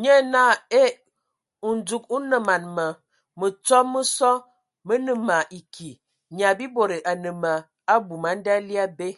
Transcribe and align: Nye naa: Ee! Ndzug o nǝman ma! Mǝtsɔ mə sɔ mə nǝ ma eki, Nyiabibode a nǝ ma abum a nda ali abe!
Nye 0.00 0.14
naa: 0.32 0.52
Ee! 0.82 0.90
Ndzug 1.74 2.04
o 2.14 2.16
nǝman 2.30 2.62
ma! 2.76 2.86
Mǝtsɔ 3.38 3.78
mə 3.92 4.00
sɔ 4.16 4.30
mə 4.86 4.94
nǝ 5.04 5.12
ma 5.26 5.36
eki, 5.58 5.90
Nyiabibode 6.34 6.96
a 7.10 7.12
nǝ 7.22 7.30
ma 7.42 7.52
abum 7.94 8.22
a 8.30 8.32
nda 8.38 8.52
ali 8.58 8.74
abe! 8.84 9.08